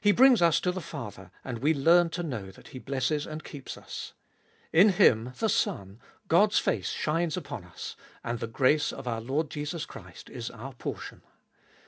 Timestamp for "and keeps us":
3.26-4.12